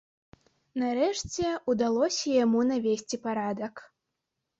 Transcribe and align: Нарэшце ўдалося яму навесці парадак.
Нарэшце 0.83 1.45
ўдалося 1.73 2.33
яму 2.45 2.63
навесці 2.71 3.21
парадак. 3.27 3.85